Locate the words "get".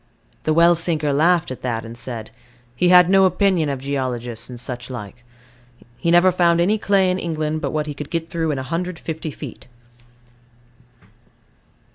8.09-8.27